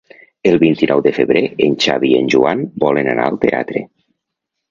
[0.51, 3.85] El vint-i-nou de febrer en Xavi i en Joan volen anar al teatre.